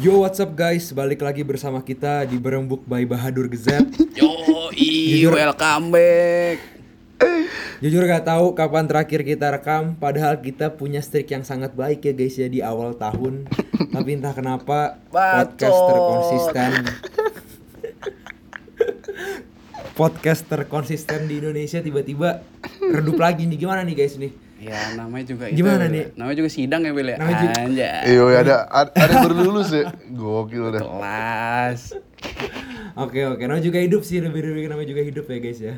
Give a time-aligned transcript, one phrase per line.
[0.00, 3.84] Yo what's up guys, balik lagi bersama kita di Berembuk by Bahadur Gezet
[4.18, 4.32] Yo,
[4.72, 5.32] Jujur.
[5.34, 6.58] welcome back.
[7.78, 12.12] Jujur gak tahu kapan terakhir kita rekam Padahal kita punya streak yang sangat baik ya
[12.12, 13.44] guys ya di awal tahun
[13.90, 15.88] Tapi entah kenapa podcast Bacot.
[15.90, 16.72] terkonsisten
[19.92, 22.40] Podcast terkonsisten di Indonesia tiba-tiba
[22.80, 24.32] redup lagi nih Gimana nih guys nih?
[24.62, 25.92] Ya, namanya juga Gimana itu.
[25.92, 26.04] nih?
[26.14, 27.16] Namanya juga sidang ya, Bel ya.
[27.18, 28.02] Namanya juga- Anjay.
[28.06, 29.84] Iya, ada ada ada yang baru lulus ya.
[30.08, 30.80] Gokil dah.
[30.80, 31.80] Kelas.
[32.94, 35.74] Oke oke, namanya juga hidup sih lebih-lebih namanya juga hidup ya guys ya.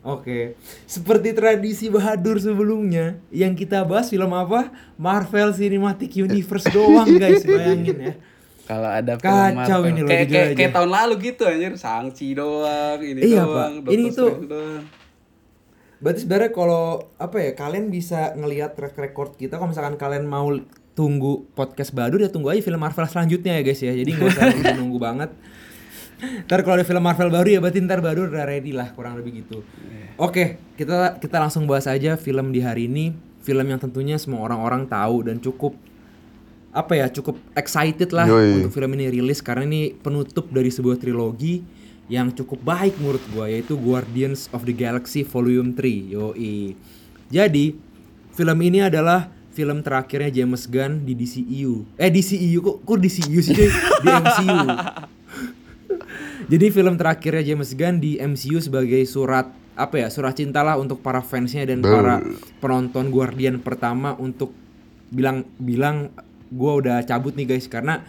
[0.00, 4.70] Oke, seperti tradisi Bahadur sebelumnya, yang kita bahas film apa?
[4.96, 8.14] Marvel Cinematic Universe doang guys, bayangin ya.
[8.64, 9.90] Kalau ada film Kacau Marvel.
[9.90, 10.56] ini loh, kayak, kayak, aja.
[10.56, 13.68] kayak tahun lalu gitu anjir, Sangchi doang, ini Iya, doang, Pak.
[13.82, 14.82] Doctor Ini tuh- doang.
[16.00, 19.60] Berarti sebenarnya kalau apa ya, kalian bisa ngelihat track record kita.
[19.60, 20.48] Kalau misalkan kalian mau
[20.96, 23.92] tunggu podcast Bahadur ya tunggu aja film Marvel selanjutnya ya guys ya.
[23.92, 25.30] Jadi nggak usah nunggu, nunggu banget.
[26.20, 29.44] Ntar kalau ada film Marvel baru ya berarti ntar Bahadur udah ready lah kurang lebih
[29.44, 29.64] gitu.
[30.20, 33.12] Oke, kita kita langsung bahas aja film di hari ini.
[33.40, 35.72] Film yang tentunya semua orang-orang tahu dan cukup
[36.70, 38.62] apa ya cukup excited lah Yoi.
[38.62, 41.66] untuk film ini rilis karena ini penutup dari sebuah trilogi
[42.10, 46.18] yang cukup baik menurut gua yaitu Guardians of the Galaxy Volume 3.
[46.18, 46.74] Yoi.
[47.30, 47.78] Jadi,
[48.34, 51.94] film ini adalah film terakhirnya James Gunn di DCEU.
[51.94, 53.70] Eh DCEU kok kok DCEU sih cuy?
[54.02, 54.58] Di MCU.
[56.50, 59.46] Jadi film terakhirnya James Gunn di MCU sebagai surat
[59.78, 62.20] apa ya surat cinta lah untuk para fansnya dan para
[62.58, 64.52] penonton Guardian pertama untuk
[65.14, 66.10] bilang bilang
[66.50, 68.02] gua udah cabut nih guys karena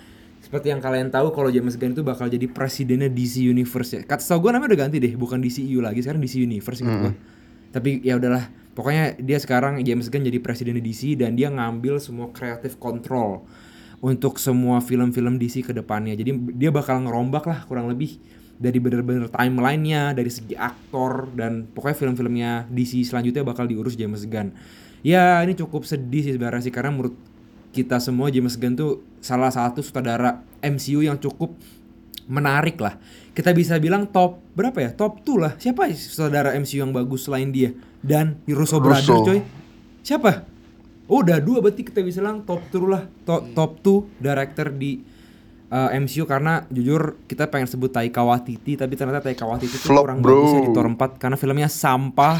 [0.52, 4.02] seperti yang kalian tahu kalau James Gunn itu bakal jadi presidennya DC Universe ya.
[4.04, 7.16] Kata tau gue namanya udah ganti deh, bukan DCU lagi, sekarang DC Universe gitu gua.
[7.72, 12.36] Tapi ya udahlah, pokoknya dia sekarang James Gunn jadi presidennya DC dan dia ngambil semua
[12.36, 13.48] creative control
[14.04, 16.20] untuk semua film-film DC ke depannya.
[16.20, 18.20] Jadi dia bakal ngerombak lah kurang lebih
[18.60, 24.52] dari bener-bener timelinenya, dari segi aktor dan pokoknya film-filmnya DC selanjutnya bakal diurus James Gunn.
[25.00, 27.16] Ya ini cukup sedih sih sebenarnya sih karena menurut
[27.72, 31.56] kita semua James Gunn tuh salah satu sutradara MCU yang cukup
[32.28, 33.00] menarik lah.
[33.32, 34.92] Kita bisa bilang top berapa ya?
[34.92, 35.54] Top 2 lah.
[35.56, 37.72] Siapa sutradara MCU yang bagus selain dia?
[38.04, 39.40] Dan Russo Brothers coy.
[40.04, 40.48] Siapa?
[41.12, 43.04] Oh, udah dua berarti kita bisa bilang top 2 lah.
[43.28, 45.00] Top top 2 director di
[45.72, 50.08] uh, MCU karena jujur kita pengen sebut Taika Waititi tapi ternyata Taika Waititi itu Flop,
[50.08, 50.36] kurang bro.
[50.40, 52.40] bagus ya di Thor 4 karena filmnya sampah.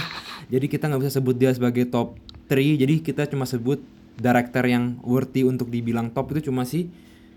[0.52, 2.20] Jadi kita nggak bisa sebut dia sebagai top
[2.52, 2.80] 3.
[2.80, 3.80] Jadi kita cuma sebut
[4.18, 6.92] director yang worthy untuk dibilang top itu cuma si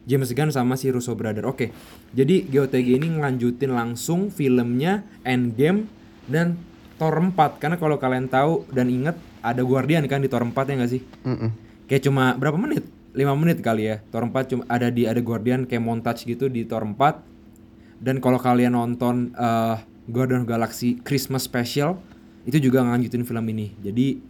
[0.04, 1.48] James Gunn sama si Russo Brother.
[1.48, 1.72] Oke.
[2.12, 5.88] Jadi GOTG ini ngelanjutin langsung filmnya Endgame
[6.28, 6.60] dan
[7.00, 10.74] Thor 4 karena kalau kalian tahu dan inget ada Guardian kan di Thor 4 ya
[10.78, 11.02] nggak sih?
[11.24, 11.50] Mm-mm.
[11.88, 12.84] Kayak cuma berapa menit?
[13.16, 13.96] 5 menit kali ya.
[14.12, 18.04] Thor 4 cuma ada di ada Guardian kayak montage gitu di Thor 4.
[18.04, 21.96] Dan kalau kalian nonton eh Guardian Galaxy Christmas Special
[22.44, 23.72] itu juga ngelanjutin film ini.
[23.80, 24.20] Jadi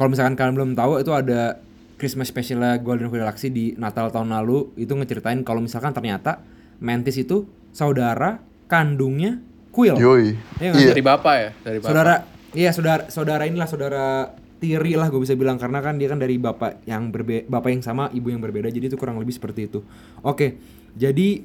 [0.00, 1.60] kalau misalkan kalian belum tahu itu ada
[2.00, 6.40] Christmas Special Guardian of the Galaxy di Natal tahun lalu itu ngeceritain kalau misalkan ternyata
[6.80, 7.44] Mantis itu
[7.76, 10.00] saudara kandungnya Quill.
[10.00, 10.40] Yoi.
[10.56, 10.90] Iya nggak Iya.
[10.96, 11.90] Dari Bapak ya, dari Bapak.
[11.92, 12.14] Saudara,
[12.56, 16.36] iya saudara, saudara inilah saudara tiri lah gue bisa bilang karena kan dia kan dari
[16.36, 19.84] bapak yang berbe bapak yang sama ibu yang berbeda jadi itu kurang lebih seperti itu.
[20.24, 20.56] Oke,
[20.96, 21.44] jadi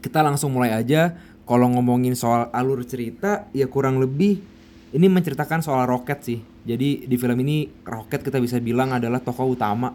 [0.00, 1.12] kita langsung mulai aja.
[1.44, 4.40] Kalau ngomongin soal alur cerita ya kurang lebih
[4.94, 6.38] ini menceritakan soal Rocket sih.
[6.62, 9.90] Jadi di film ini Rocket kita bisa bilang adalah tokoh utama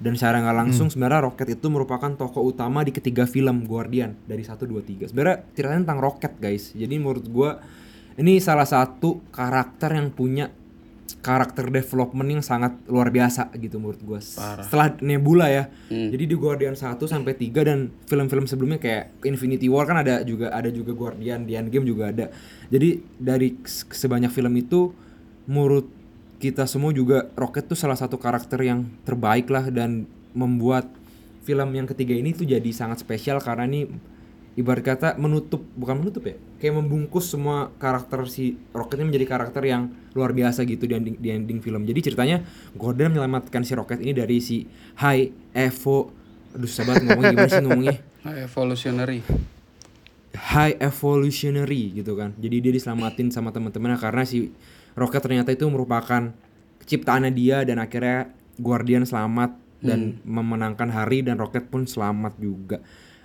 [0.00, 4.40] dan secara nggak langsung sebenarnya Rocket itu merupakan tokoh utama di ketiga film Guardian dari
[4.40, 5.12] 1 2 3.
[5.12, 6.72] Sebenarnya ceritanya tentang Rocket, guys.
[6.72, 7.60] Jadi menurut gua
[8.16, 10.48] ini salah satu karakter yang punya
[11.18, 13.98] karakter development yang sangat luar biasa gitu menurut.
[14.38, 14.62] Parah.
[14.62, 15.66] Setelah Nebula ya.
[15.90, 16.14] Hmm.
[16.14, 20.54] Jadi di Guardian 1 sampai 3 dan film-film sebelumnya kayak Infinity War kan ada juga
[20.54, 22.30] ada juga Guardian, di Endgame juga ada.
[22.70, 24.94] Jadi dari sebanyak film itu
[25.50, 25.90] menurut
[26.40, 30.88] kita semua juga Rocket tuh salah satu karakter yang terbaik lah dan membuat
[31.44, 33.90] film yang ketiga ini tuh jadi sangat spesial karena ini
[34.54, 39.62] ibarat kata menutup bukan menutup ya kayak membungkus semua karakter si Rocket ini menjadi karakter
[39.62, 42.42] yang luar biasa gitu di ending, di ending film jadi ceritanya
[42.74, 44.66] Gordon menyelamatkan si Rocket ini dari si
[44.98, 46.10] High Evo
[46.50, 49.24] aduh susah banget ngomongnya gimana sih ngomongnya Ah, Evolutionary.
[50.30, 52.36] high evolutionary gitu kan.
[52.36, 54.52] Jadi dia diselamatin sama teman-temannya karena si
[54.92, 56.30] Rocket ternyata itu merupakan
[56.84, 58.30] ciptaannya dia dan akhirnya
[58.60, 62.78] Guardian selamat dan memenangkan hari dan Rocket pun selamat juga.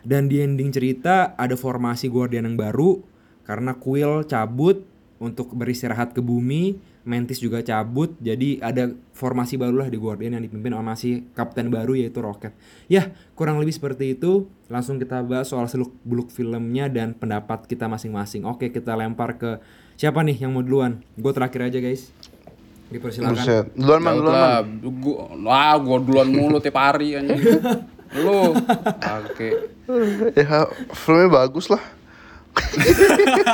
[0.06, 3.02] Dan di ending cerita ada formasi Guardian yang baru
[3.46, 4.86] karena Quill cabut
[5.18, 10.44] untuk beristirahat ke bumi Mantis juga cabut jadi ada formasi baru lah di Guardian yang
[10.44, 12.52] dipimpin sama si kapten baru yaitu Rocket
[12.90, 17.86] ya kurang lebih seperti itu langsung kita bahas soal seluk beluk filmnya dan pendapat kita
[17.86, 19.62] masing-masing oke kita lempar ke
[19.94, 22.10] siapa nih yang mau duluan gue terakhir aja guys
[22.90, 23.66] dipersilakan Buset.
[23.74, 24.46] Duluan man, duluan man.
[24.46, 24.62] lah.
[25.02, 27.42] Gua, wah, gua duluan mulu tiap hari anjing.
[28.14, 28.54] Lu.
[29.26, 29.50] Oke.
[30.34, 31.82] Ya, filmnya bagus lah.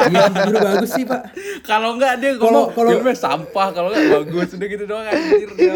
[0.06, 1.33] iya jujur bagus sih pak
[1.63, 4.48] Kalau enggak dia Kalau- ngomong kalau- filmnya sampah, kalau enggak bagus.
[4.53, 5.50] Udah gitu doang anjir.
[5.57, 5.74] Iya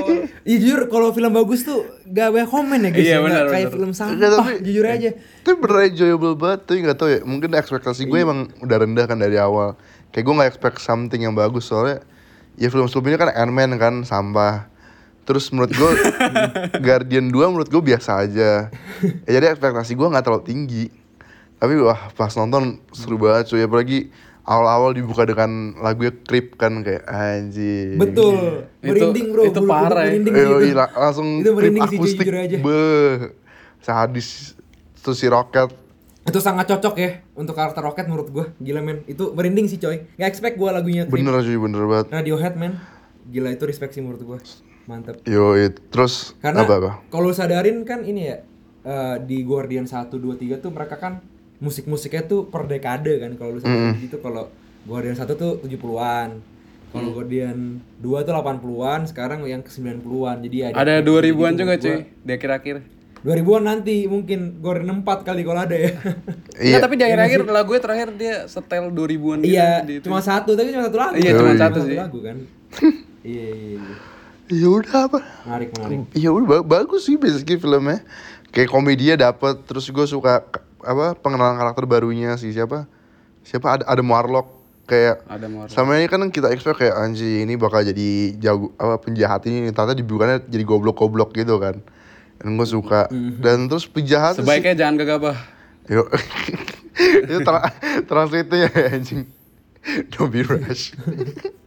[0.56, 3.92] jujur kalau film bagus tuh gak banyak komen ya guys Iya, ya, benar, kayak film
[3.92, 8.20] sampah tapi- jujur aja Itu bener enjoyable banget, tapi gak tau ya Mungkin ekspektasi gue
[8.20, 9.74] emang udah rendah kan dari awal
[10.10, 12.06] Kayak gue gak expect something yang bagus Soalnya
[12.56, 14.70] ya film sebelumnya kan Ant-Man kan sampah
[15.26, 15.92] Terus menurut gue
[16.86, 18.70] Guardian 2 menurut gue biasa aja.
[19.26, 20.86] Ya, Jadi ekspektasi gue gak terlalu tinggi.
[21.56, 23.62] Tapi wah pas nonton seru banget cuy.
[23.62, 24.00] Apalagi
[24.44, 27.98] awal-awal dibuka dengan lagunya Creep kan Kayak anjing.
[27.98, 28.70] Betul.
[28.78, 29.44] Itu- merinding bro.
[29.44, 30.10] itu parah ya.
[30.12, 30.56] merinding Eh, gitu.
[30.62, 32.22] iya, la- langsung Itu merinding sih, akustik.
[32.22, 32.58] jujur aja.
[32.60, 33.34] Beuh
[33.80, 34.54] Sadis.
[34.96, 35.70] Terus si Rocket.
[36.22, 38.46] Itu sangat cocok ya untuk karakter Rocket menurut gua.
[38.56, 39.02] Gila men.
[39.06, 40.06] Itu merinding sih coy.
[40.16, 41.18] Nggak expect gua lagunya Creep.
[41.20, 41.58] Bener cuy.
[41.60, 42.06] Bener banget.
[42.12, 42.78] Radiohead men.
[43.26, 44.38] Gila itu respect sih menurut gua
[44.86, 45.22] mantep.
[45.26, 45.54] Yo,
[45.90, 46.92] terus karena apa apa?
[47.10, 48.38] kalau lu sadarin kan ini ya
[48.86, 51.22] eh, di Guardian 1 2 3 tuh mereka kan
[51.58, 53.98] musik-musiknya tuh per dekade kan kalau lu sadarin.
[53.98, 54.50] Gitu kalau
[54.86, 56.30] Guardian 1 tuh 70-an
[56.96, 62.32] kalau Guardian 2 tuh 80-an sekarang yang ke 90-an jadi Ada 2000-an juga cuy di
[62.32, 62.78] akhir-akhir.
[63.26, 65.92] 2000-an nanti mungkin Guardian 4 kali kalau ada ya.
[66.56, 70.88] Iya, tapi di akhir-akhir lagu terakhir dia setel 2000-an gitu iya cuma satu tapi cuma
[70.88, 71.14] satu lagu.
[71.20, 71.40] Iya, kan?
[71.42, 71.98] cuma satu satu sih.
[72.00, 72.38] lagu kan.
[73.26, 73.96] Iya iya iya
[74.48, 75.20] Ya udah apa?
[75.44, 78.06] menarik menarik Ya udah ba- bagus sih basically filmnya.
[78.50, 80.46] Kayak komedinya dapet terus gue suka
[80.80, 82.86] apa pengenalan karakter barunya sih siapa?
[83.42, 84.48] Siapa ada ada Marlock
[84.86, 85.72] kayak Ada Marlock.
[85.72, 88.08] sama ini kan kita expect kayak anjing ini bakal jadi
[88.38, 91.82] jago apa penjahat ini ternyata dibukannya jadi goblok-goblok gitu kan.
[92.38, 93.10] Dan gue suka.
[93.12, 95.38] Dan terus penjahat sih- Sebaiknya jangan gegabah.
[95.86, 96.06] Yo.
[97.26, 97.66] itu tra
[98.04, 99.26] translate-nya ya anjing.
[100.12, 100.94] Don't be rash.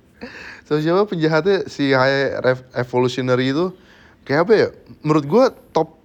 [0.69, 3.73] so siapa penjahatnya si High Rev- Evolutionary itu
[4.23, 4.69] kayak apa ya?
[5.00, 5.97] Menurut gua top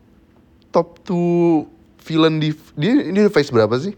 [0.71, 1.67] top 2
[2.01, 3.91] villain di dia ini phase berapa sih?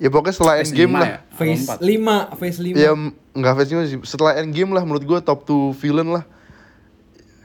[0.00, 1.06] Ya pokoknya setelah Phase Endgame lah.
[1.06, 1.18] ya?
[1.30, 1.76] Phase empat?
[1.78, 3.98] 5 Phase 5 Ya m- nggak phase 5 sih.
[4.02, 6.24] Setelah Endgame lah menurut gua top 2 villain lah.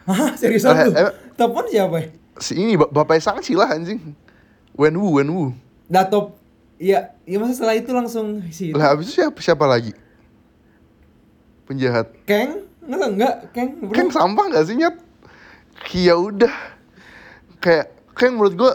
[0.04, 0.92] Hah seriusan Eh, lu?
[0.96, 1.12] eh.
[1.36, 2.08] Top 1 siapa ya?
[2.40, 4.00] Si ini bap- bapaknya Shang-Chi lah anjing.
[4.74, 5.52] Wenwu, Wenwu.
[5.86, 6.40] Dah top
[6.78, 9.98] Iya, iya masa setelah itu langsung si Lah habis itu siapa siapa lagi?
[11.68, 12.08] Penjahat.
[12.24, 12.64] Kang?
[12.82, 13.70] Enggak enggak, Kang.
[13.78, 13.92] bro.
[13.92, 14.96] Keng sampah gak sih nyet?
[15.92, 16.54] Ya udah.
[17.60, 18.74] Kayak Keng menurut gua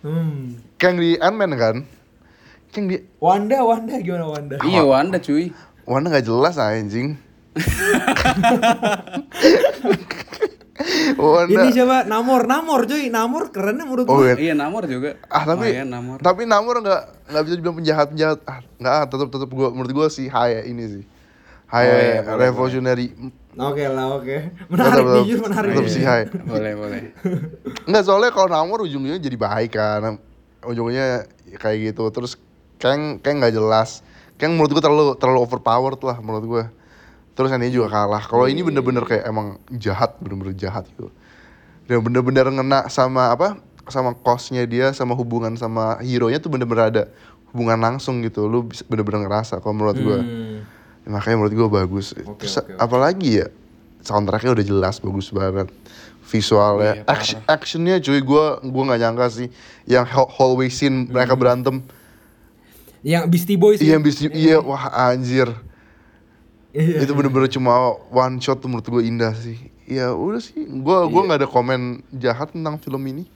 [0.00, 0.56] Hmm.
[0.74, 1.76] Keng di Ant-Man kan?
[2.68, 4.56] Keng di Wanda, Wanda gimana Wanda?
[4.60, 5.52] Iya, Wanda cuy.
[5.84, 7.20] Warna gak jelas anjing.
[11.14, 11.52] Wanda.
[11.54, 12.02] Ini siapa?
[12.04, 13.06] Namor, Namor cuy.
[13.06, 14.34] Namor kerennya menurut Oh gua.
[14.34, 14.50] iya.
[14.50, 15.20] Iya, Namor juga.
[15.28, 16.18] Ah tapi Lumayan, Namor.
[16.18, 18.38] tapi Namor nggak nggak bisa dibilang penjahat penjahat.
[18.42, 21.04] Ah nggak ah, tetap tetap gua menurut gua si Haya ini sih.
[21.72, 23.16] Haya Oh, iya, revolutionary.
[23.52, 24.36] Oke lah, oke.
[24.68, 25.72] Menarik Tetap- jujur menarik.
[25.72, 26.24] Tetap si Haya.
[26.28, 27.02] boleh, boleh.
[27.88, 30.20] Enggak soalnya kalau Namor ujungnya jadi baik kan.
[30.62, 31.24] Ujungnya
[31.56, 32.04] kayak gitu.
[32.12, 32.36] Terus
[32.76, 34.04] Kang Kang nggak jelas.
[34.36, 36.64] Kang menurut gua terlalu terlalu overpowered lah menurut gua.
[37.32, 38.20] Terus ini juga kalah.
[38.20, 41.08] Kalau ini bener-bener kayak emang jahat, bener-bener jahat gitu.
[41.88, 43.56] Dan bener-bener ngena sama apa?
[43.88, 47.02] Sama costnya dia, sama hubungan sama hero-nya tuh bener-bener ada
[47.48, 48.44] hubungan langsung gitu.
[48.44, 50.20] Lu bener-bener ngerasa kalau menurut gua.
[50.20, 50.68] Hmm.
[51.02, 52.14] Ya, makanya menurut gua bagus.
[52.14, 52.78] Oke, Terus oke, oke.
[52.78, 53.46] apalagi ya?
[54.02, 55.70] Soundtracknya udah jelas bagus banget.
[56.22, 59.48] Visualnya, Iya, action, actionnya cuy gua gua nggak nyangka sih.
[59.84, 61.12] Yang hall- hallway scene Hmm.
[61.12, 61.82] mereka berantem.
[63.02, 63.98] Yang Beastie Boys Iya, ya?
[63.98, 65.50] bisa iya wah anjir.
[66.72, 67.04] Iya.
[67.04, 67.74] Itu bener-bener cuma
[68.08, 69.58] one shot tuh menurut gua indah sih.
[69.84, 71.10] Ya udah sih, gua Iya.
[71.10, 71.80] gua nggak ada komen
[72.14, 73.26] jahat tentang film ini.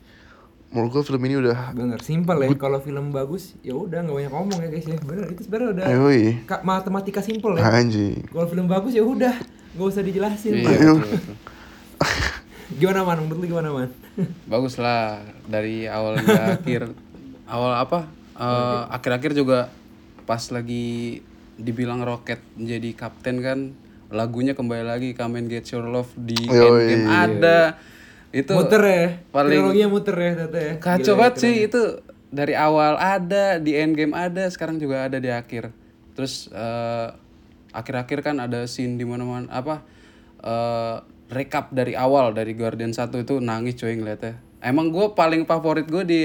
[0.68, 2.48] Menurut gua film ini udah Bener, simpel ya.
[2.54, 4.98] Kalau film bagus, ya udah nggak banyak ngomong ya guys ya.
[4.98, 6.22] Bener, itu sebenarnya udah Yoi.
[6.42, 7.64] ka- matematika simpel ya.
[7.64, 8.26] anjing.
[8.26, 9.34] Kalau film bagus ya udah,
[9.72, 10.52] nggak usah dijelasin.
[10.52, 10.74] Iya, Pak.
[10.74, 11.36] betul, betul.
[12.78, 13.16] Gimana man?
[13.20, 13.88] Menurut lu gimana man?
[14.52, 16.82] Bagus lah dari awal hingga akhir.
[17.46, 18.00] Awal apa?
[18.34, 19.70] Eh, Akhir-akhir juga
[20.22, 21.22] pas lagi
[21.56, 23.58] dibilang Rocket menjadi kapten kan
[24.08, 26.58] lagunya kembali lagi Come and Get Your Love di Yoi.
[26.90, 27.60] Endgame ada.
[28.36, 29.04] Itu muter ya.
[29.26, 30.72] paling- Triloginya muter ya tete ya.
[30.76, 31.42] Kacau Gila, banget keren.
[31.42, 31.82] sih itu
[32.28, 35.72] dari awal ada di endgame ada sekarang juga ada di akhir
[36.12, 37.08] terus eh,
[37.70, 39.80] akhir-akhir kan ada scene di mana-mana apa
[40.38, 40.96] eh,
[41.28, 46.02] recap dari awal dari Guardian 1 itu nangis coy ngeliatnya emang gue paling favorit gue
[46.02, 46.22] di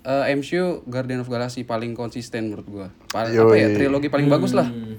[0.00, 4.52] eh, MCU Guardian of Galaxy paling konsisten menurut gue paling apa ya trilogi paling bagus
[4.52, 4.96] lah Hmm.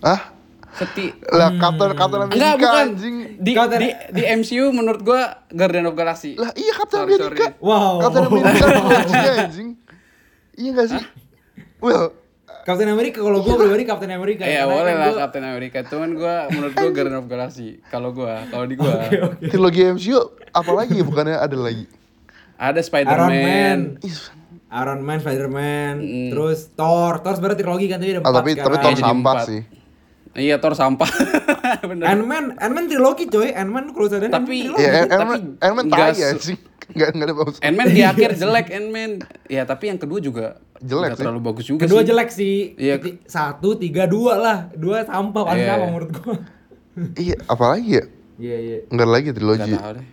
[0.00, 0.34] Ah,
[0.72, 3.16] Seti Lah Captain Captain America Enggak bukan anjing.
[3.36, 6.32] di, Captain- di di MCU menurut gua Guardian of Galaxy.
[6.34, 7.44] Lah iya Captain Sorry, America.
[7.50, 7.60] sorry.
[7.60, 7.92] Wow.
[8.00, 9.68] Captain America trilogy anjing.
[10.54, 11.02] Iya gak sih?
[11.78, 12.04] Well,
[12.62, 14.42] Captain America kalau gue pribadi Captain America.
[14.42, 15.78] Iya Karena boleh kan lah gua- Captain America.
[15.84, 17.68] Cuman gua menurut gua Guardian of Galaxy.
[17.86, 18.96] Kalau gua, kalau di gua
[19.42, 20.18] trilogi MCU
[20.50, 21.84] apalagi ya bukannya ada lagi?
[22.54, 23.78] ada Iron Man, Spider-Man.
[24.00, 24.16] Ih,
[24.72, 25.94] Iron Man, Spider-Man,
[26.30, 28.78] terus Thor, Thor sebenarnya trilogi kan tadi ada Ah, empat tapi tapi sekarang.
[28.78, 29.46] Thor Jadi sampah empat.
[29.50, 29.60] sih.
[30.32, 31.08] Iya Thor sampah.
[31.88, 32.04] Bener.
[32.06, 34.72] Ant-Man, Ant-Man trilogi coy, Ant-Man kalau sadar Tapi-.
[34.72, 36.58] Iya, tapi Ant-Man Ant-Man nggak tai se- anjing.
[36.92, 37.56] Enggak enggak ada bagus.
[37.58, 39.10] Ant-Man di akhir jelek Ant-Man.
[39.46, 40.46] Ya tapi yang kedua juga
[40.78, 41.18] Jelek sih.
[41.18, 42.06] terlalu bagus juga Kedua sih.
[42.06, 42.56] jelek sih.
[42.74, 42.94] Iya.
[43.24, 44.58] Satu, tiga, dua lah.
[44.72, 45.90] Dua sampah paling Iya, sampah iya.
[45.90, 46.36] menurut gua.
[47.22, 48.04] Iya, apalagi ya?
[48.36, 48.78] Iya, iya.
[48.88, 49.72] Enggak lagi trilogi.
[49.72, 50.06] tahu deh.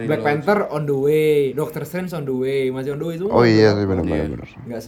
[0.00, 3.30] Black Panther on the way, Doctor Strange on the way, masih on the way semua.
[3.32, 4.48] Oh iya sih benar benar benar.
[4.62, 4.80] Enggak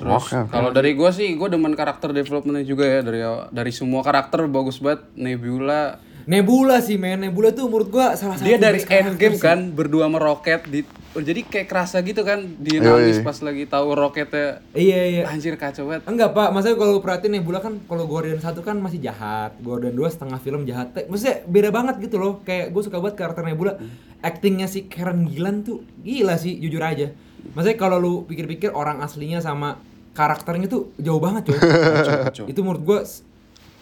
[0.00, 3.20] Terus kalau dari gua sih gua demen karakter developmentnya juga ya dari
[3.52, 8.48] dari semua karakter bagus banget Nebula Nebula sih men, Nebula tuh menurut gua salah satu
[8.48, 9.42] dia dari Endgame sih.
[9.44, 12.86] kan berdua sama Rocket di oh, jadi kayak kerasa gitu kan dia Yoi.
[12.86, 15.22] nangis pas lagi tahu Rocketnya Iya iya.
[15.26, 18.76] anjir kacau banget Enggak pak, maksudnya kalau lu perhatiin Nebula kan kalau Guardian 1 kan
[18.78, 20.94] masih jahat, Guardian 2 setengah film jahat.
[20.94, 22.38] Maksudnya beda banget gitu loh.
[22.46, 23.80] Kayak gue suka banget karakter Nebula.
[24.22, 27.10] Actingnya si Karen Gillan tuh gila sih, jujur aja.
[27.56, 29.80] Maksudnya kalau lu pikir-pikir orang aslinya sama
[30.12, 31.58] karakternya tuh jauh banget coy.
[31.58, 32.44] Kacau.
[32.46, 33.00] Itu menurut gue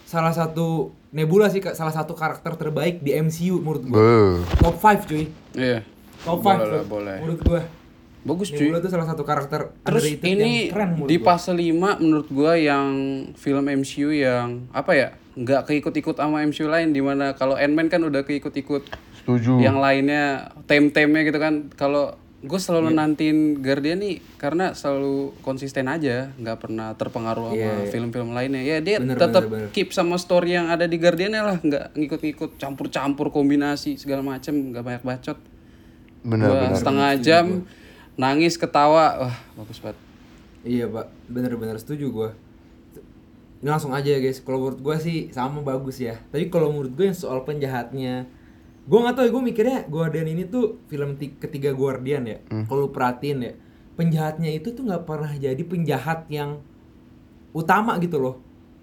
[0.04, 3.94] salah satu Nebula sih Kak, salah satu karakter terbaik di MCU menurut gue.
[3.94, 4.44] Beuh.
[4.58, 5.24] Top 5 cuy.
[5.54, 5.80] iya
[6.20, 7.60] Top 5 boleh menurut gue.
[8.18, 11.48] bagus cuy Nebula tuh salah satu karakter Terus underrated ini yang keren menurut di fase
[11.48, 12.88] 5 menurut gua yang
[13.34, 18.02] film MCU yang apa ya nggak keikut-ikut sama MCU lain di mana kalau Ant-Man kan
[18.02, 18.82] udah keikut-ikut
[19.22, 19.62] Setuju.
[19.62, 22.64] yang lainnya tem-temnya gitu kan kalau gue Iya.
[22.70, 27.90] selalu nantiin Guardian nih karena selalu konsisten aja nggak pernah terpengaruh sama Iya, iya.
[27.90, 29.74] film-film lainnya ya dia Bener, tetap bener, bener.
[29.74, 34.84] keep sama story yang ada di Guardian lah nggak ngikut-ngikut campur-campur kombinasi segala macem nggak
[34.84, 35.38] banyak bacot
[36.20, 36.78] Benar Gua benar.
[36.78, 37.44] setengah jam
[38.14, 39.98] nangis ketawa wah bagus banget
[40.62, 42.30] Iya pak, bener-bener setuju gua.
[43.58, 46.18] Ini langsung aja ya guys, kalau menurut gua sih sama bagus ya.
[46.28, 48.26] Tapi kalau menurut gua yang soal penjahatnya,
[48.88, 52.38] gua nggak tahu ya, gua mikirnya Guardian ini tuh film ti- ketiga Guardian ya.
[52.64, 53.52] Kalau lu perhatiin ya,
[53.94, 56.64] penjahatnya itu tuh nggak pernah jadi penjahat yang
[57.52, 58.34] utama gitu loh.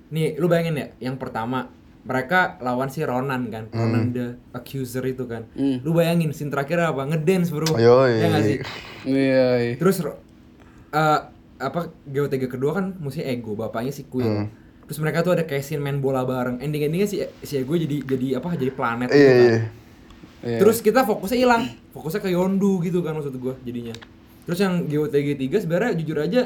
[0.08, 1.74] Nih, lu bayangin ya, yang pertama
[2.06, 5.50] mereka lawan si Ronan kan, Ronan the Accuser itu kan.
[5.58, 5.82] Hmm.
[5.82, 7.02] Lu bayangin scene terakhir apa?
[7.02, 7.74] Ngedance bro.
[7.74, 8.22] Yoi.
[8.22, 8.58] Ya nggak sih?
[9.10, 9.74] iya iya.
[9.76, 11.20] Terus eh,
[11.56, 14.46] apa GOTG kedua kan mesti ego, bapaknya si Quill.
[14.86, 16.62] Terus mereka tuh ada kayak scene main bola bareng.
[16.62, 18.54] Ending-endingnya si si ego jadi jadi apa?
[18.54, 19.42] Jadi planet gitu Iya kan.
[19.42, 19.58] iya.
[20.46, 20.62] Iya.
[20.62, 23.98] Terus kita fokusnya hilang, fokusnya ke Yondu gitu kan maksud gua jadinya.
[24.46, 26.42] Terus yang GOTG 3 sebenarnya jujur aja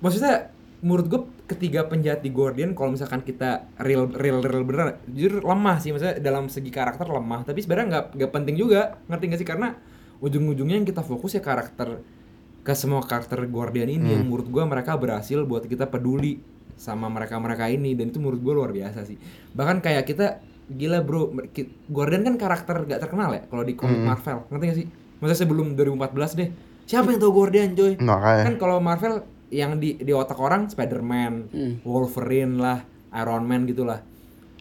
[0.00, 0.48] maksudnya
[0.80, 5.76] menurut gua ketiga penjahat di Guardian kalau misalkan kita real real real bener jujur lemah
[5.76, 5.92] sih.
[5.92, 8.96] Maksudnya dalam segi karakter lemah tapi sebenarnya nggak nggak penting juga.
[9.12, 9.48] Ngerti gak sih?
[9.48, 9.68] Karena
[10.24, 12.00] ujung-ujungnya yang kita fokus ya karakter
[12.64, 14.16] ke semua karakter Guardian ini.
[14.16, 16.40] Yang menurut gua mereka berhasil buat kita peduli
[16.80, 17.92] sama mereka-mereka ini.
[17.92, 19.20] Dan itu menurut gua luar biasa sih.
[19.52, 21.32] Bahkan kayak kita gila bro
[21.88, 24.86] Guardian kan karakter gak terkenal ya kalau di komik Marvel ngerti gak sih
[25.18, 26.48] maksudnya sebelum 2014 deh
[26.84, 28.44] siapa yang tahu Guardian coy Makanya.
[28.44, 29.14] kan kalau Marvel
[29.48, 31.48] yang di di otak orang Spider-Man,
[31.80, 32.84] Wolverine lah,
[33.16, 34.04] Iron Man gitulah.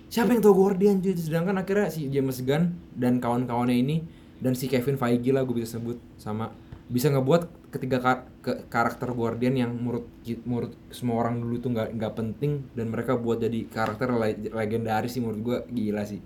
[0.07, 1.11] Siapa yang tahu Guardian cuy?
[1.11, 4.07] Sedangkan akhirnya si James Gunn dan kawan-kawannya ini
[4.39, 6.55] dan si Kevin Feige lah gue bisa sebut sama
[6.87, 10.07] bisa ngebuat ketiga ka- ke- karakter Guardian yang menurut
[10.47, 15.11] menurut semua orang dulu tuh nggak nggak penting dan mereka buat jadi karakter le- legendaris
[15.11, 16.23] sih menurut gue gila sih.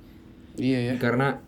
[0.62, 0.94] Iya ya.
[1.02, 1.42] karena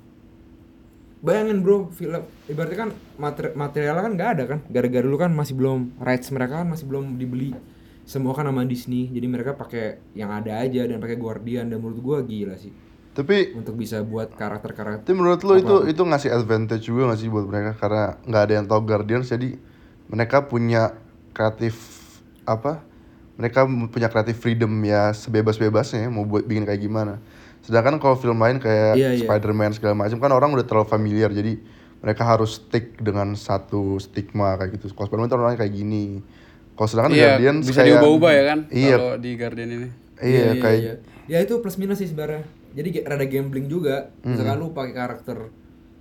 [1.24, 2.89] bayangin bro film ibaratnya kan
[3.22, 4.60] materi materialnya kan nggak ada kan?
[4.67, 7.53] Gara-gara dulu kan masih belum rights mereka kan masih belum dibeli.
[8.03, 12.01] Semua kan sama Disney jadi mereka pakai yang ada aja dan pakai Guardian dan menurut
[12.03, 12.74] gua gila sih
[13.13, 17.29] Tapi untuk bisa buat karakter-karakter tapi menurut lo itu itu ngasih advantage juga gak sih
[17.29, 19.53] buat mereka karena nggak ada yang tahu Guardians jadi
[20.10, 20.98] mereka punya
[21.29, 21.77] kreatif
[22.46, 22.82] apa?
[23.38, 27.17] Mereka punya kreatif freedom ya sebebas-bebasnya ya, mau buat bikin kayak gimana.
[27.65, 29.25] Sedangkan kalau film lain kayak Iya, iya.
[29.25, 31.58] Spider-Man segala macam kan orang udah terlalu familiar jadi
[32.03, 34.89] mereka harus stick dengan satu stigma kayak gitu.
[34.93, 36.05] Kalau Spider-Man itu orangnya kayak gini.
[36.74, 39.88] Kalau sedangkan Iya, Guardians bisa kayak diubah-ubah ya kan Iya, kalau di Guardian ini.
[40.22, 40.82] iya, kayak
[41.29, 42.43] ya itu plus minus sih sebenarnya
[42.74, 45.38] jadi rada gambling juga misalkan lu pakai karakter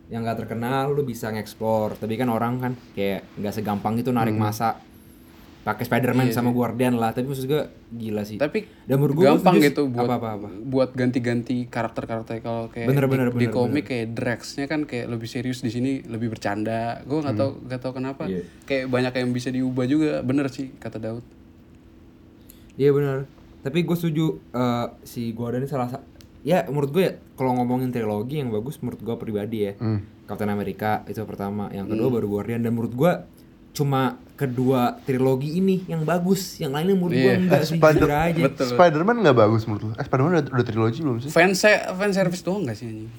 [0.09, 4.33] yang gak terkenal lu bisa ngeksplor tapi kan orang kan kayak nggak segampang itu narik
[4.35, 4.77] masa
[5.63, 9.63] pakai Spider-Man sama Guardian lah tapi maksud gue gila sih Tapi Dan menurut gua gampang
[9.63, 10.49] gitu buat Apa-apa-apa.
[10.59, 15.07] buat ganti-ganti karakter-karakter kalau kayak Bener, di, bener, di bener, komik kayak Drax-nya kan kayak
[15.07, 16.99] lebih serius di sini lebih bercanda.
[17.07, 18.27] Gue nggak tahu nggak tahu kenapa.
[18.27, 18.43] Iya.
[18.67, 20.19] Kayak banyak yang bisa diubah juga.
[20.21, 21.23] Bener sih kata Daud.
[22.75, 23.31] Iya benar.
[23.63, 26.03] Tapi gue setuju eh, si Gordon ini salah sa-
[26.43, 29.73] ya menurut gue ya kalau ngomongin trilogi yang bagus menurut gue pribadi ya.
[29.77, 30.03] Hmm.
[30.23, 33.13] Captain America itu pertama, yang kedua baru Guardian dan menurut gue
[33.73, 34.03] cuma
[34.35, 37.37] kedua trilogi ini yang bagus, yang lainnya menurut gue Iya.
[37.39, 38.43] enggak sih Spider- aja.
[38.43, 38.67] Betul.
[38.71, 39.93] Spider-Man nggak bagus menurut lu?
[39.93, 41.29] Eh, Spider-Man udah, udah trilogi belum sih?
[41.29, 43.11] Fans fan service doang gak sih anjing?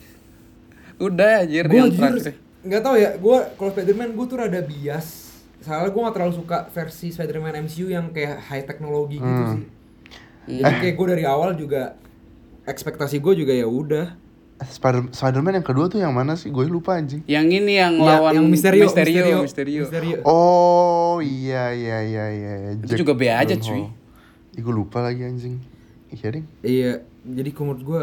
[0.95, 2.35] Udah anjir Gue yang jujur terakhir.
[2.61, 5.07] nggak tahu ya, gue kalau Spider-Man gue tuh rada bias.
[5.59, 9.53] Soalnya gue gak terlalu suka versi Spider-Man MCU yang kayak high teknologi gitu Hmm.
[9.53, 9.65] sih.
[10.55, 11.95] Jadi kayak gue dari awal juga
[12.63, 14.15] ekspektasi gue juga ya udah
[14.63, 16.47] Spider Spider-Man yang kedua tuh yang mana sih?
[16.47, 17.25] Gue lupa anjing.
[17.27, 20.17] Yang ini yang Ya, lawan yang Misterio, Misterio, Misterio, Misterio.
[20.23, 22.53] Oh iya iya iya iya.
[22.79, 23.91] Itu juga B aja, cuy.
[24.55, 25.59] Ih, gue lupa lagi anjing.
[26.13, 26.45] Iya ding.
[26.63, 26.91] Iya,
[27.27, 28.01] jadi menurut gue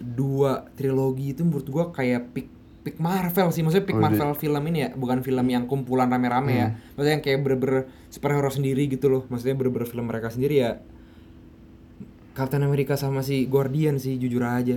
[0.00, 2.48] dua trilogi itu menurut gue kayak pick
[2.82, 6.50] pick Marvel sih, maksudnya pick Oh, Marvel film ini ya, bukan film yang kumpulan rame-rame
[6.50, 6.68] ya,
[6.98, 10.82] maksudnya yang kayak bener-bener superhero sendiri gitu loh, maksudnya bener-bener film mereka sendiri ya.
[12.32, 14.76] Captain America sama si Guardian sih jujur aja.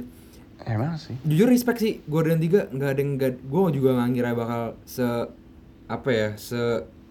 [0.63, 1.15] Emang sih.
[1.21, 5.05] Jujur respect sih Guardian 3 nggak ada yang nggak gue juga nggak ngira bakal se
[5.85, 6.57] apa ya se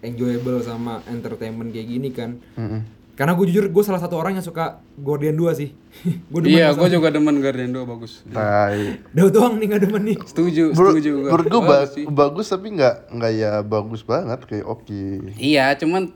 [0.01, 2.37] enjoyable sama entertainment kayak gini kan.
[2.55, 2.81] Mm-mm.
[3.15, 5.71] Karena gue jujur gue salah satu orang yang suka Guardian 2 sih.
[6.31, 8.27] gue demen Iya, gue juga demen Guardian 2 bagus.
[8.27, 8.99] Tai.
[9.15, 10.17] Daud doang nih gak demen nih.
[10.19, 11.29] Setuju, setuju gua.
[11.31, 12.03] menurut gue Bagus sih.
[12.05, 15.31] bagus tapi nggak nggak ya bagus banget kayak oke.
[15.39, 16.11] Iya, cuman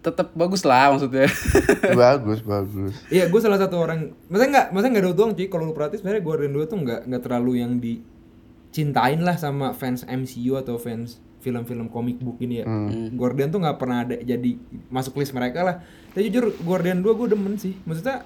[0.00, 1.28] tetap bagus lah maksudnya.
[1.96, 2.94] bagus bagus.
[3.06, 4.16] Iya, gue salah satu orang.
[4.26, 5.46] Maksudnya nggak, maksudnya nggak Daud doang cuy.
[5.46, 10.02] Kalau lu perhatiin sebenarnya Guardian 2 tuh nggak nggak terlalu yang dicintain lah sama fans
[10.02, 12.66] MCU atau fans film-film comic book ini ya.
[13.10, 14.50] Guardian tuh nggak pernah ada jadi
[14.88, 15.76] masuk list mereka lah.
[16.10, 17.76] Tapi jujur Guardian 2 gue demen sih.
[17.82, 18.24] Maksudnya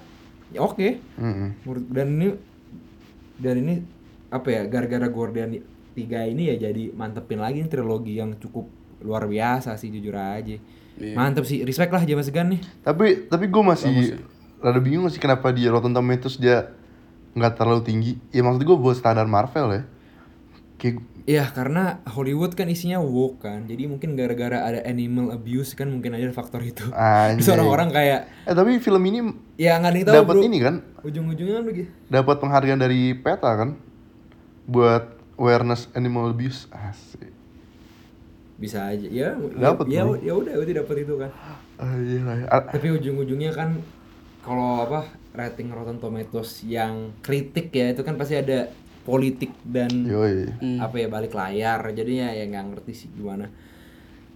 [0.49, 0.99] ya oke.
[1.15, 1.49] Mm-mm.
[1.61, 2.27] Menurut- Dan ini
[3.35, 3.73] dan ini
[4.29, 5.51] apa ya gara-gara Guardian
[5.91, 8.67] 3 ini ya jadi mantepin lagi trilogi yang cukup
[8.99, 10.55] luar biasa sih jujur aja.
[10.95, 11.15] Iya.
[11.15, 12.61] Mantep sih, respect lah James Gunn nih.
[12.81, 13.95] Tapi tapi gue masih
[14.63, 16.71] rada bingung sih kenapa dia Rotten Tomatoes dia
[17.35, 18.11] nggak terlalu tinggi.
[18.31, 19.83] Ya maksud gue buat standar Marvel ya.
[20.79, 25.89] Kayak Ya karena Hollywood kan isinya woke kan, jadi mungkin gara-gara ada animal abuse kan
[25.89, 26.85] mungkin aja faktor itu.
[26.93, 27.35] Anjay.
[27.41, 30.45] Terus orang-orang kayak eh tapi film ini ya nggak ada yang tahu dapat bro.
[30.45, 31.89] ini kan Ujung-ujungnya kan begitu.
[32.13, 33.69] dapat penghargaan dari PETA kan
[34.69, 37.33] buat awareness animal abuse asik
[38.55, 39.03] Bisa aja.
[39.05, 41.31] Ya, Dapet, ya, ya udah berarti dapat itu kan.
[41.75, 42.45] ah, iya ya.
[42.47, 43.75] Ah, Tapi ujung-ujungnya kan
[44.39, 48.71] kalau apa rating Rotten Tomatoes yang kritik ya itu kan pasti ada
[49.03, 53.51] politik dan yoi apa ya balik layar jadinya ya nggak ngerti sih gimana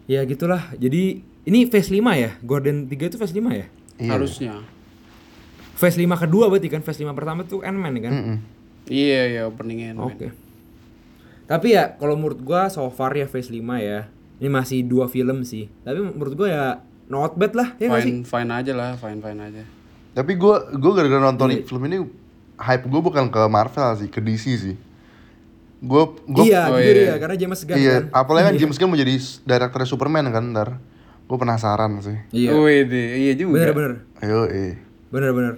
[0.05, 3.65] ya gitulah jadi ini phase 5 ya Gordon 3 itu phase 5 ya
[3.97, 4.10] Iya.
[4.10, 4.53] Harusnya.
[5.73, 8.38] phase 5 kedua berarti kan phase 5 pertama tuh Ant-Man kan Mm-mm.
[8.86, 9.95] Iya, iya openingnya.
[9.95, 10.27] oke
[11.49, 14.05] tapi ya kalau menurut gua so far ya phase 5 ya.
[14.38, 15.67] Ini masih dua film sih.
[15.81, 16.65] Tapi menurut gua ya
[17.09, 18.13] not bad lah ya nggak sih?
[18.15, 19.63] Fine, fine aja lah, fine fine aja.
[20.09, 21.63] tapi gue gue gara-gara nonton Iya.
[21.63, 22.01] film ini
[22.55, 24.75] hype gue bukan ke Marvel sih ke DC sih.
[25.79, 27.13] Gue gue iya oh iya.
[27.13, 28.25] ya karena James Gunn iya kan.
[28.25, 30.69] apalagi kan James Gunn mau jadi direkturnya Superman kan ntar.
[31.25, 32.17] Gue penasaran sih.
[32.35, 32.51] Iya.
[32.57, 33.63] Wih, deh, iya juga.
[33.63, 33.91] bener bener.
[34.19, 34.75] Ayo eh
[35.07, 35.53] bener bener.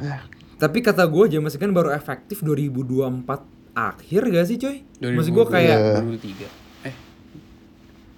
[0.00, 0.24] Ya
[0.56, 3.28] Tapi kata gue James Gunn baru efektif 2024
[3.86, 4.76] akhir gak sih coy?
[4.98, 6.00] 2000 Maksud gue kayak Iya.
[6.00, 6.46] 2003.
[6.82, 6.94] Eh,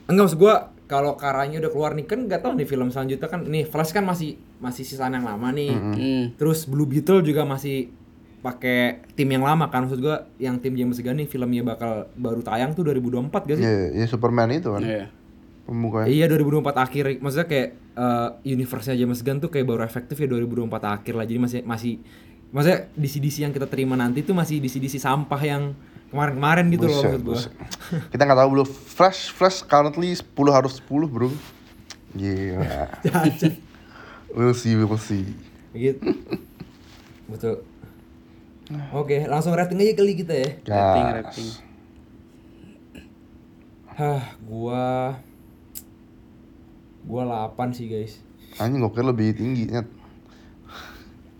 [0.06, 0.54] enggak maksud gue
[0.86, 4.02] kalau karanya udah keluar nih kan nggak tahu nih film selanjutnya kan nih Flash kan
[4.02, 5.70] masih masih sisaan yang lama nih.
[5.70, 6.22] hmm.
[6.34, 7.92] Terus Blue Beetle juga masih
[8.40, 12.40] pakai tim yang lama kan maksud gue yang tim James Gunn nih filmnya bakal baru
[12.40, 13.62] tayang tuh 2024 gak sih?
[13.62, 15.06] Iya, ya Superman itu kan Iya.
[15.62, 16.08] pembukanya.
[16.08, 20.56] Iya 2024 akhir maksudnya kayak eh, universe-nya James Gunn tuh kayak baru efektif ya 2024
[20.90, 21.22] akhir lah.
[21.22, 21.94] Jadi masih masih
[22.50, 25.72] maksudnya DC-DC yang kita terima nanti tuh masih DC-DC sampah yang
[26.10, 27.40] kemarin-kemarin gitu loh Buset, maksud gua.
[28.10, 28.68] Kita nggak tahu belum.
[28.68, 31.30] Flash, Flash currently 10 harus 10 bro.
[32.18, 32.90] Gila.
[34.34, 35.30] we'll see, we'll see.
[35.70, 36.02] Gitu.
[37.30, 37.62] Betul.
[38.94, 40.50] Oke, langsung rating aja kali kita ya.
[40.66, 41.14] Rating, Gas.
[41.14, 41.50] rating.
[43.98, 44.82] Hah, gua
[47.06, 48.22] gua 8 sih, guys.
[48.58, 49.99] Anjing kira lebih tinggi nyet.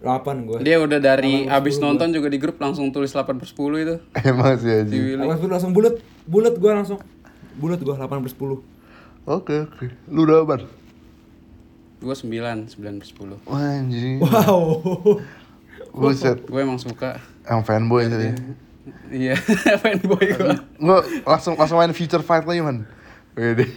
[0.00, 0.58] 8 gua.
[0.64, 3.46] Dia udah dari 8 per abis 10 nonton juga di grup langsung tulis 8 per
[3.48, 3.96] 10 itu.
[4.24, 4.84] Emang sih.
[4.88, 5.20] Willy.
[5.20, 5.94] 8 per 10 langsung bulat.
[6.24, 6.98] Bulat gua langsung.
[7.60, 8.80] Bulat gua 8 per 10.
[9.28, 9.86] Oke, oke.
[10.08, 10.64] Lu udah apa?
[12.00, 13.44] Gue 9, 9 per 10.
[13.44, 14.24] Wah, anjing.
[14.24, 14.80] Wow.
[15.92, 16.48] Buset.
[16.48, 17.20] Gue emang suka.
[17.44, 18.32] Yang fanboy tadi.
[19.12, 19.36] Iya,
[19.84, 20.54] fanboy gue.
[20.80, 22.88] Gue langsung langsung main future fight lagi man.
[23.36, 23.68] Wede.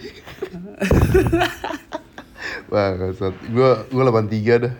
[2.72, 3.12] Wah.
[3.52, 4.72] Gue gue 83 dah.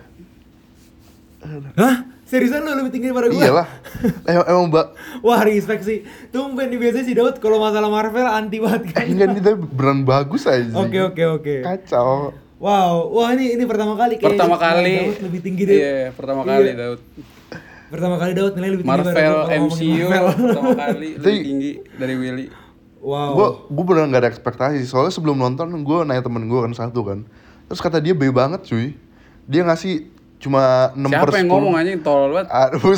[1.74, 1.96] Hah?
[2.24, 3.37] Seriusan lu lebih tinggi daripada gua?
[3.38, 3.68] Iyalah.
[4.24, 4.87] Emang, emang mbak.
[5.20, 5.98] Wah, respect sih.
[6.33, 9.04] Tumben nih biasanya si Daud kalau masalah Marvel anti banget kan.
[9.04, 10.72] Enggak ini tapi beneran bagus aja.
[10.72, 11.54] Oke, oke, oke.
[11.61, 12.33] Kacau.
[12.57, 14.94] Wow, wah ini ini pertama kali kayak Pertama kali.
[15.04, 15.76] Daud lebih tinggi deh.
[15.76, 16.76] Iya, pertama kali Iya.
[16.80, 17.00] Daud.
[17.85, 20.24] Pertama kali Daud nilai lebih tinggi Marvel MCU Marvel.
[20.48, 22.46] pertama kali lebih tinggi dari Willy.
[23.04, 23.30] Wow.
[23.37, 27.04] Gue gue bener gak ada ekspektasi soalnya sebelum nonton gue nanya temen gue kan satu
[27.04, 27.28] kan
[27.64, 28.96] terus kata dia baik banget cuy
[29.44, 30.09] dia ngasih
[30.44, 31.52] cuma 6 per Siapa yang 10.
[31.57, 32.48] ngomong anjing tolol banget.
[32.52, 32.92] Aduh.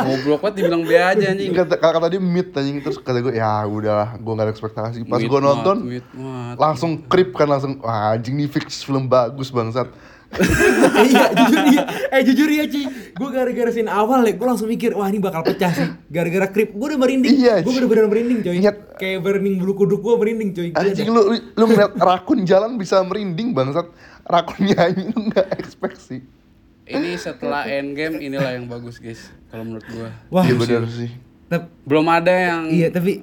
[0.00, 1.54] Goblok banget dibilang B aja anjing.
[1.54, 5.20] kata, kata dia mid anjing terus kata gue ya udahlah gue gak ada ekspektasi pas
[5.22, 5.76] gue nonton
[6.16, 6.56] mat.
[6.58, 9.86] langsung krip kan langsung wah anjing nih fix film bagus bangsat
[11.04, 11.82] iya jujur iya.
[12.08, 12.82] Eh jujur ya Ci.
[13.12, 15.88] Gue gara-gara scene awal ya gue langsung mikir wah ini bakal pecah sih.
[16.06, 17.34] Gara-gara krip gue udah merinding.
[17.34, 18.54] Iya, gue bener-bener merinding coy.
[18.56, 18.76] Ingat.
[18.94, 20.68] kayak merinding bulu kuduk gue merinding coy.
[20.72, 23.90] Anjing lu lu- lu ngeliat rakun jalan bisa merinding bangsat.
[24.22, 26.22] Rakun nyanyi lu gak ekspektasi
[26.84, 30.10] Ini setelah Endgame inilah yang bagus guys kalau menurut gua.
[30.28, 31.10] wah iya bener sih.
[31.46, 33.22] Tep- Belum ada yang iya tapi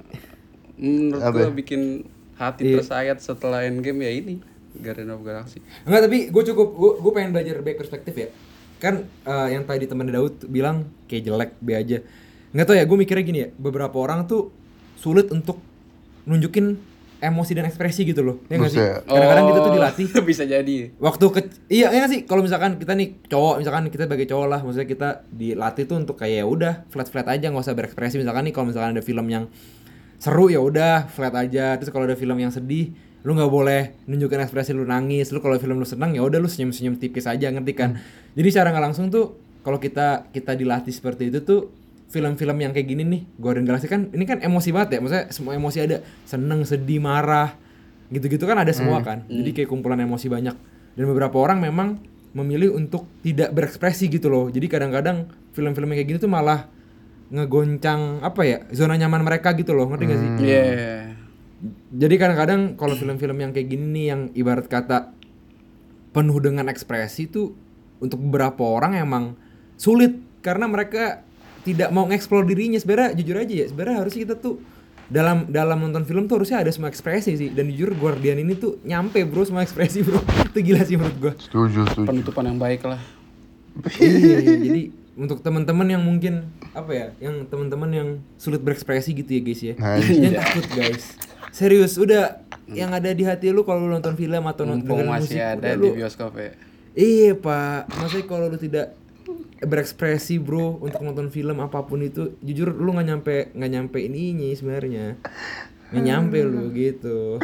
[0.74, 1.48] menurut ya?
[1.50, 2.04] bikin
[2.36, 2.76] hati Iya.
[2.80, 4.36] tersayat setelah Endgame ya ini
[4.77, 5.59] Guardian of Galaxy.
[5.83, 8.27] Enggak tapi gue cukup gue gue pengen belajar back perspektif ya.
[8.77, 11.97] Kan eh, yang tadi teman Daud bilang kayak jelek B aja.
[12.51, 13.49] Nggak tau ya gue mikirnya gini ya.
[13.53, 14.53] Beberapa orang tuh
[14.95, 15.57] sulit untuk
[16.23, 16.77] nunjukin
[17.17, 18.45] emosi dan ekspresi gitu loh.
[18.45, 18.77] Ya nggak sih?
[18.77, 20.07] Kadang-kadang kita tuh Oh, dilatih.
[20.29, 20.93] bisa jadi.
[21.01, 24.45] Waktu ke iya iya nggak sih kalau misalkan kita nih cowok misalkan kita sebagai cowok
[24.45, 28.21] lah maksudnya kita dilatih tuh untuk kayak ya udah flat flat aja nggak usah berekspresi
[28.21, 29.49] misalkan nih kalau misalkan ada film yang
[30.17, 32.93] seru ya udah flat aja terus kalau ada film yang sedih
[33.25, 35.34] lu nggak boleh nunjukin ekspresi lu nangis.
[35.34, 37.97] Lu kalau film lu senang ya udah lu senyum senyum tipis aja ngerti kan?
[38.38, 41.73] Jadi secara nggak langsung tuh kalau kita kita dilatih seperti itu tuh
[42.08, 44.99] film-film yang kayak gini nih Guardian Galaxy kan ini kan emosi banget ya.
[45.01, 45.97] Maksudnya semua emosi ada.
[46.23, 47.58] Seneng sedih marah
[48.08, 49.27] gitu-gitu kan ada semua kan.
[49.27, 50.56] Jadi kayak kumpulan emosi banyak.
[50.95, 51.99] Dan beberapa orang memang
[52.32, 54.47] memilih untuk tidak berekspresi gitu loh.
[54.47, 56.69] Jadi kadang-kadang film-film yang kayak gini tuh malah
[57.27, 59.91] ngegoncang apa ya zona nyaman mereka gitu loh.
[59.91, 60.30] Ngerti gak sih?
[60.47, 61.16] Iya.
[61.89, 65.10] Jadi kadang-kadang kalau film-film yang kayak gini nih yang ibarat kata
[66.13, 67.58] penuh dengan ekspresi tuh
[67.98, 69.34] untuk beberapa orang emang
[69.74, 70.13] sulit.
[70.46, 71.26] Karena mereka
[71.65, 72.78] tidak mau ngeksplor dirinya.
[72.78, 74.62] Sebenarnya jujur aja ya sebenarnya harusnya kita tuh
[75.08, 77.50] dalam dalam nonton film tuh harusnya ada semua ekspresi sih.
[77.50, 80.22] Dan jujur Guardian ini tuh nyampe bro semua ekspresi bro.
[80.54, 81.34] Itu gila sih menurut gua.
[81.41, 82.06] Setuju setuju.
[82.06, 83.02] Penutupan yang baik lah.
[84.02, 88.10] iya, jadi untuk teman-teman yang mungkin apa ya yang teman-teman yang
[88.41, 89.74] sulit berekspresi gitu ya guys ya.
[89.78, 91.06] Nah, jangan takut guys
[91.51, 95.13] serius udah yang ada di hati lu kalau lu nonton film atau nonton Mumpung dengerin
[95.15, 96.51] masih musik ada udah di bioskop ya.
[96.97, 97.81] iya pak.
[97.95, 98.88] Maksudnya kalau lu tidak
[99.57, 104.47] berekspresi bro untuk nonton film apa pun itu jujur lu nggak nyampe nggak nyampe ininya
[104.53, 105.05] sebenarnya.
[105.88, 107.39] Nggak nyampe lu gitu.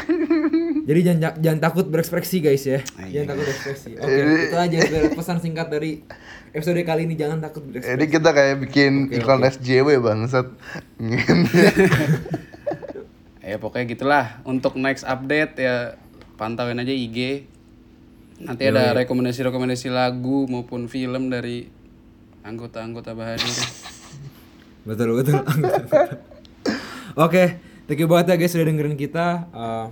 [0.83, 2.83] Jadi jangan jangan takut berekspresi guys ya.
[3.07, 3.91] Jangan takut berekspresi.
[3.95, 4.19] Oke
[4.51, 4.77] itu aja
[5.15, 6.03] pesan singkat dari
[6.51, 7.15] episode kali ini.
[7.15, 7.95] Jangan takut berekspresi.
[7.95, 9.49] Jadi kita kayak bikin Oke, iklan oke.
[9.55, 10.47] SJW bangsat.
[13.73, 14.25] Ya pokoknya gitulah.
[14.45, 15.97] Untuk next update ya
[16.37, 17.49] pantauin aja IG.
[18.43, 21.65] Nanti ada rekomendasi-rekomendasi lagu maupun film dari
[22.43, 23.49] anggota-anggota Bahadur.
[24.83, 25.39] betul betul
[27.23, 27.43] oke
[27.87, 29.87] thank you banget ya guys sudah dengerin kita Eh,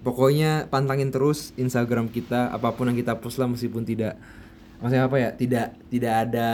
[0.00, 4.16] pokoknya pantangin terus Instagram kita apa pun yang kita post lah meskipun tidak
[4.80, 6.48] maksudnya apa ya tidak tidak ada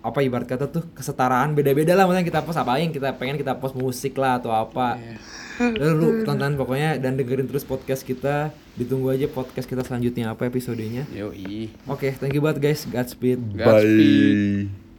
[0.00, 2.08] apa ibarat kata tuh kesetaraan beda-beda lah.
[2.08, 4.96] Maksudnya kita post apa yang kita pengen kita post musik lah atau apa.
[5.60, 8.48] Lalu lu tonton pokoknya dan dengerin terus podcast kita.
[8.80, 11.04] Ditunggu aja podcast kita selanjutnya apa episodenya.
[11.12, 11.68] Yoi.
[11.84, 12.88] oke thank you banget guys.
[12.88, 13.60] Godspeed.
[13.60, 14.89] Godspeed.